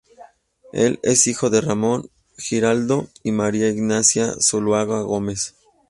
[0.73, 5.53] Él es hijo de Ramón Giraldo y María Ignacia Zuloaga Gómez.